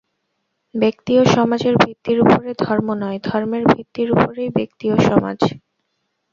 [0.75, 5.39] ব্যক্তি ও সমাজের ভিত্তির উপরে ধর্ম নয়, ধর্মের ভিত্তির উপরেই ব্যক্তি ও সমাজ।